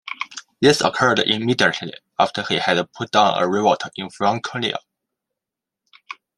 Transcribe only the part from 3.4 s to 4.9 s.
revolt in Franconia.